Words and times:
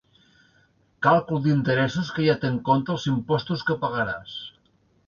Càlcul 1.07 1.43
d'interessos 1.43 2.11
que 2.17 2.27
ja 2.29 2.37
té 2.45 2.53
en 2.53 2.59
compte 2.71 2.95
els 2.97 3.07
impostos 3.13 3.67
que 3.71 3.79
pagaràs. 3.87 4.37